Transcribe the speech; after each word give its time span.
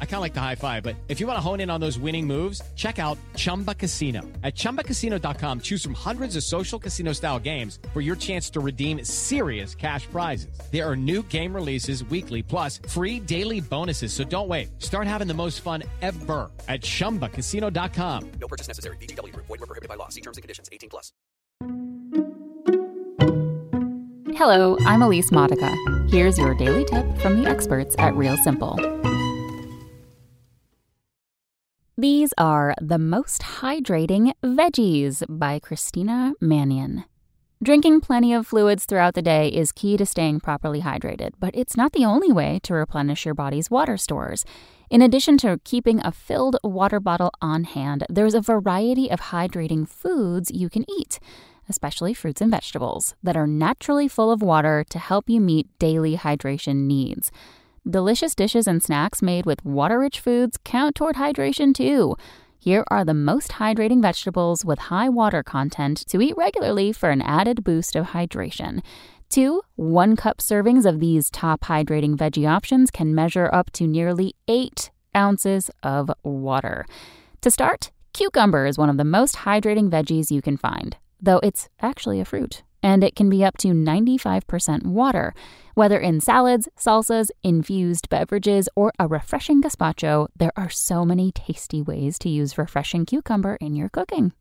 I 0.00 0.04
kind 0.04 0.16
of 0.16 0.20
like 0.20 0.34
the 0.34 0.40
high 0.40 0.54
five, 0.54 0.82
but 0.84 0.94
if 1.08 1.18
you 1.18 1.26
want 1.26 1.36
to 1.36 1.40
hone 1.40 1.58
in 1.58 1.70
on 1.70 1.80
those 1.80 1.98
winning 1.98 2.26
moves, 2.26 2.62
check 2.76 2.98
out 2.98 3.18
Chumba 3.34 3.74
Casino. 3.74 4.22
At 4.42 4.54
ChumbaCasino.com, 4.54 5.60
choose 5.60 5.82
from 5.82 5.94
hundreds 5.94 6.36
of 6.36 6.44
social 6.44 6.78
casino 6.78 7.12
style 7.12 7.40
games 7.40 7.80
for 7.92 8.00
your 8.00 8.14
chance 8.14 8.48
to 8.50 8.60
redeem 8.60 9.04
serious 9.04 9.74
cash 9.74 10.06
prizes. 10.06 10.58
There 10.70 10.88
are 10.88 10.96
new 10.96 11.22
game 11.24 11.52
releases 11.52 12.04
weekly, 12.04 12.42
plus 12.42 12.80
free 12.88 13.18
daily 13.18 13.60
bonuses. 13.60 14.12
So 14.12 14.24
don't 14.24 14.48
wait. 14.48 14.68
Start 14.78 15.06
having 15.06 15.26
the 15.26 15.34
most 15.34 15.60
fun 15.60 15.82
ever 16.00 16.50
at 16.68 16.82
ChumbaCasino.com. 16.82 18.30
No 18.40 18.48
purchase 18.48 18.68
necessary. 18.68 18.96
VGW 18.98 19.32
Group. 19.34 19.46
Void 19.46 19.60
were 19.60 19.66
prohibited 19.66 19.88
by 19.88 19.96
law. 19.96 20.08
See 20.08 20.20
terms 20.20 20.38
and 20.38 20.42
conditions. 20.42 20.68
18 20.72 20.88
plus. 20.88 21.12
Hello, 24.36 24.76
I'm 24.80 25.00
Elise 25.00 25.30
Modica. 25.30 25.74
Here's 26.08 26.36
your 26.38 26.54
daily 26.54 26.84
tip 26.84 27.06
from 27.18 27.40
the 27.40 27.48
experts 27.48 27.94
at 27.98 28.16
Real 28.16 28.36
Simple. 28.38 28.76
These 31.96 32.34
are 32.36 32.74
the 32.80 32.98
most 32.98 33.40
hydrating 33.42 34.32
veggies 34.42 35.22
by 35.28 35.60
Christina 35.60 36.32
Mannion. 36.40 37.04
Drinking 37.62 38.00
plenty 38.00 38.34
of 38.34 38.48
fluids 38.48 38.84
throughout 38.84 39.14
the 39.14 39.22
day 39.22 39.46
is 39.46 39.70
key 39.70 39.96
to 39.98 40.04
staying 40.04 40.40
properly 40.40 40.80
hydrated, 40.80 41.34
but 41.38 41.54
it's 41.54 41.76
not 41.76 41.92
the 41.92 42.04
only 42.04 42.32
way 42.32 42.58
to 42.64 42.74
replenish 42.74 43.24
your 43.24 43.34
body's 43.34 43.70
water 43.70 43.96
stores. 43.96 44.44
In 44.90 45.02
addition 45.02 45.38
to 45.38 45.60
keeping 45.62 46.00
a 46.04 46.10
filled 46.10 46.56
water 46.64 46.98
bottle 46.98 47.30
on 47.40 47.62
hand, 47.62 48.04
there's 48.10 48.34
a 48.34 48.40
variety 48.40 49.08
of 49.08 49.20
hydrating 49.20 49.88
foods 49.88 50.50
you 50.50 50.68
can 50.68 50.84
eat 50.90 51.20
especially 51.68 52.12
fruits 52.12 52.40
and 52.40 52.50
vegetables, 52.50 53.14
that 53.22 53.36
are 53.36 53.46
naturally 53.46 54.08
full 54.08 54.30
of 54.30 54.42
water 54.42 54.84
to 54.90 54.98
help 54.98 55.28
you 55.28 55.40
meet 55.40 55.66
daily 55.78 56.16
hydration 56.16 56.86
needs. 56.86 57.32
Delicious 57.88 58.34
dishes 58.34 58.66
and 58.66 58.82
snacks 58.82 59.20
made 59.20 59.44
with 59.44 59.62
water 59.62 59.98
rich 59.98 60.18
foods 60.18 60.58
count 60.64 60.94
toward 60.94 61.16
hydration 61.16 61.74
too. 61.74 62.16
Here 62.58 62.82
are 62.88 63.04
the 63.04 63.12
most 63.12 63.52
hydrating 63.52 64.00
vegetables 64.00 64.64
with 64.64 64.78
high 64.78 65.10
water 65.10 65.42
content 65.42 65.98
to 66.08 66.22
eat 66.22 66.34
regularly 66.34 66.92
for 66.92 67.10
an 67.10 67.20
added 67.20 67.62
boost 67.62 67.94
of 67.94 68.06
hydration. 68.06 68.80
Two 69.28 69.60
one 69.76 70.16
cup 70.16 70.38
servings 70.38 70.86
of 70.86 70.98
these 70.98 71.28
top 71.28 71.60
hydrating 71.64 72.16
veggie 72.16 72.48
options 72.48 72.90
can 72.90 73.14
measure 73.14 73.50
up 73.52 73.70
to 73.72 73.86
nearly 73.86 74.34
eight 74.48 74.90
ounces 75.14 75.70
of 75.82 76.10
water. 76.22 76.86
To 77.42 77.50
start, 77.50 77.90
cucumber 78.14 78.64
is 78.64 78.78
one 78.78 78.88
of 78.88 78.96
the 78.96 79.04
most 79.04 79.36
hydrating 79.36 79.90
veggies 79.90 80.30
you 80.30 80.40
can 80.40 80.56
find 80.56 80.96
though 81.24 81.40
it's 81.42 81.68
actually 81.80 82.20
a 82.20 82.24
fruit, 82.24 82.62
and 82.84 83.02
it 83.02 83.16
can 83.16 83.30
be 83.30 83.42
up 83.42 83.56
to 83.56 83.68
95% 83.68 84.84
water. 84.84 85.34
Whether 85.74 85.98
in 85.98 86.20
salads, 86.20 86.68
salsas, 86.78 87.30
infused 87.42 88.10
beverages, 88.10 88.68
or 88.76 88.92
a 88.98 89.08
refreshing 89.08 89.62
gazpacho, 89.62 90.28
there 90.36 90.52
are 90.54 90.68
so 90.68 91.04
many 91.06 91.32
tasty 91.32 91.80
ways 91.80 92.18
to 92.20 92.28
use 92.28 92.58
refreshing 92.58 93.06
cucumber 93.06 93.56
in 93.56 93.74
your 93.74 93.88
cooking. 93.88 94.34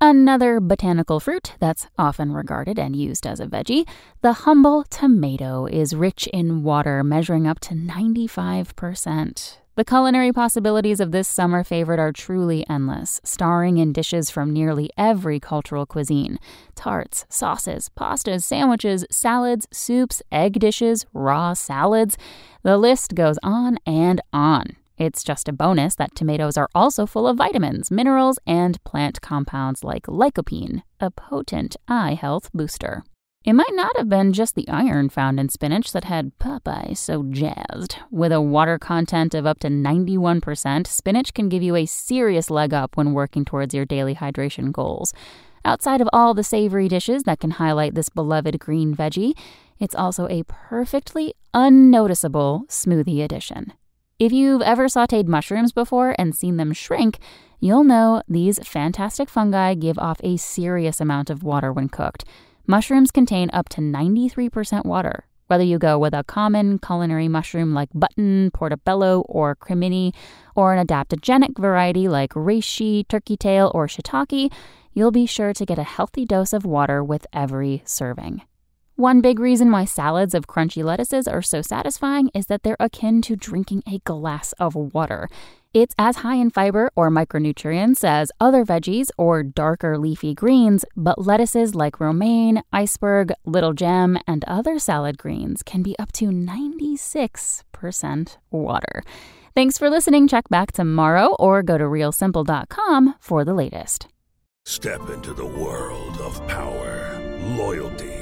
Another 0.00 0.58
botanical 0.58 1.20
fruit 1.20 1.52
that's 1.60 1.86
often 1.96 2.32
regarded 2.32 2.78
and 2.78 2.96
used 2.96 3.26
as 3.26 3.38
a 3.38 3.46
veggie, 3.46 3.86
the 4.22 4.32
humble 4.32 4.84
tomato 4.84 5.66
is 5.66 5.94
rich 5.94 6.26
in 6.32 6.64
water, 6.64 7.04
measuring 7.04 7.46
up 7.46 7.60
to 7.60 7.74
95%. 7.74 9.58
The 9.74 9.86
culinary 9.86 10.34
possibilities 10.34 11.00
of 11.00 11.12
this 11.12 11.26
summer 11.26 11.64
favorite 11.64 11.98
are 11.98 12.12
truly 12.12 12.62
endless, 12.68 13.22
starring 13.24 13.78
in 13.78 13.94
dishes 13.94 14.28
from 14.28 14.52
nearly 14.52 14.90
every 14.98 15.40
cultural 15.40 15.86
cuisine 15.86 16.38
tarts, 16.74 17.24
sauces, 17.30 17.88
pastas, 17.98 18.44
sandwiches, 18.44 19.06
salads, 19.10 19.66
soups, 19.72 20.20
egg 20.30 20.60
dishes, 20.60 21.06
raw 21.14 21.54
salads. 21.54 22.18
The 22.62 22.76
list 22.76 23.14
goes 23.14 23.38
on 23.42 23.78
and 23.86 24.20
on. 24.30 24.76
It's 24.98 25.24
just 25.24 25.48
a 25.48 25.54
bonus 25.54 25.94
that 25.94 26.14
tomatoes 26.14 26.58
are 26.58 26.68
also 26.74 27.06
full 27.06 27.26
of 27.26 27.38
vitamins, 27.38 27.90
minerals, 27.90 28.38
and 28.46 28.82
plant 28.84 29.22
compounds 29.22 29.82
like 29.82 30.02
lycopene, 30.02 30.82
a 31.00 31.10
potent 31.10 31.76
eye 31.88 32.12
health 32.12 32.50
booster. 32.52 33.04
It 33.44 33.54
might 33.54 33.72
not 33.72 33.96
have 33.96 34.08
been 34.08 34.32
just 34.32 34.54
the 34.54 34.68
iron 34.68 35.08
found 35.08 35.40
in 35.40 35.48
spinach 35.48 35.90
that 35.92 36.04
had 36.04 36.38
Popeye 36.38 36.96
so 36.96 37.24
jazzed. 37.24 37.96
With 38.08 38.30
a 38.30 38.40
water 38.40 38.78
content 38.78 39.34
of 39.34 39.46
up 39.46 39.58
to 39.60 39.68
91%, 39.68 40.86
spinach 40.86 41.34
can 41.34 41.48
give 41.48 41.62
you 41.62 41.74
a 41.74 41.86
serious 41.86 42.50
leg 42.50 42.72
up 42.72 42.96
when 42.96 43.14
working 43.14 43.44
towards 43.44 43.74
your 43.74 43.84
daily 43.84 44.14
hydration 44.14 44.70
goals. 44.70 45.12
Outside 45.64 46.00
of 46.00 46.08
all 46.12 46.34
the 46.34 46.44
savory 46.44 46.86
dishes 46.88 47.24
that 47.24 47.40
can 47.40 47.52
highlight 47.52 47.96
this 47.96 48.08
beloved 48.08 48.60
green 48.60 48.94
veggie, 48.94 49.36
it's 49.80 49.94
also 49.96 50.28
a 50.28 50.44
perfectly 50.44 51.34
unnoticeable 51.52 52.64
smoothie 52.68 53.24
addition. 53.24 53.72
If 54.20 54.30
you've 54.30 54.62
ever 54.62 54.86
sauteed 54.86 55.26
mushrooms 55.26 55.72
before 55.72 56.14
and 56.16 56.32
seen 56.32 56.58
them 56.58 56.72
shrink, 56.72 57.18
you'll 57.58 57.82
know 57.82 58.22
these 58.28 58.60
fantastic 58.60 59.28
fungi 59.28 59.74
give 59.74 59.98
off 59.98 60.20
a 60.22 60.36
serious 60.36 61.00
amount 61.00 61.28
of 61.28 61.42
water 61.42 61.72
when 61.72 61.88
cooked. 61.88 62.24
Mushrooms 62.66 63.10
contain 63.10 63.50
up 63.52 63.68
to 63.70 63.80
93% 63.80 64.84
water. 64.84 65.24
Whether 65.48 65.64
you 65.64 65.78
go 65.78 65.98
with 65.98 66.14
a 66.14 66.22
common 66.22 66.78
culinary 66.78 67.26
mushroom 67.26 67.74
like 67.74 67.88
button, 67.92 68.50
portobello, 68.52 69.22
or 69.28 69.56
crimini, 69.56 70.14
or 70.54 70.72
an 70.72 70.86
adaptogenic 70.86 71.58
variety 71.58 72.08
like 72.08 72.30
reishi, 72.34 73.06
turkey 73.08 73.36
tail, 73.36 73.72
or 73.74 73.88
shiitake, 73.88 74.52
you'll 74.94 75.10
be 75.10 75.26
sure 75.26 75.52
to 75.52 75.66
get 75.66 75.78
a 75.78 75.82
healthy 75.82 76.24
dose 76.24 76.52
of 76.52 76.64
water 76.64 77.02
with 77.02 77.26
every 77.32 77.82
serving. 77.84 78.42
One 78.96 79.22
big 79.22 79.38
reason 79.38 79.70
why 79.70 79.86
salads 79.86 80.34
of 80.34 80.46
crunchy 80.46 80.84
lettuces 80.84 81.26
are 81.26 81.40
so 81.40 81.62
satisfying 81.62 82.30
is 82.34 82.44
that 82.46 82.62
they're 82.62 82.76
akin 82.78 83.22
to 83.22 83.36
drinking 83.36 83.82
a 83.86 84.00
glass 84.00 84.52
of 84.58 84.74
water. 84.74 85.30
It's 85.72 85.94
as 85.98 86.16
high 86.16 86.34
in 86.34 86.50
fiber 86.50 86.90
or 86.94 87.10
micronutrients 87.10 88.04
as 88.04 88.30
other 88.38 88.66
veggies 88.66 89.08
or 89.16 89.42
darker 89.42 89.96
leafy 89.96 90.34
greens, 90.34 90.84
but 90.94 91.18
lettuces 91.18 91.74
like 91.74 92.00
romaine, 92.00 92.62
iceberg, 92.70 93.32
little 93.46 93.72
gem, 93.72 94.18
and 94.26 94.44
other 94.44 94.78
salad 94.78 95.16
greens 95.16 95.62
can 95.62 95.82
be 95.82 95.98
up 95.98 96.12
to 96.12 96.26
96% 96.26 98.36
water. 98.50 99.02
Thanks 99.54 99.78
for 99.78 99.88
listening. 99.88 100.28
Check 100.28 100.50
back 100.50 100.72
tomorrow 100.72 101.34
or 101.38 101.62
go 101.62 101.78
to 101.78 101.84
realsimple.com 101.84 103.14
for 103.20 103.42
the 103.42 103.54
latest. 103.54 104.06
Step 104.66 105.08
into 105.08 105.32
the 105.32 105.46
world 105.46 106.18
of 106.18 106.46
power, 106.46 107.18
loyalty, 107.56 108.21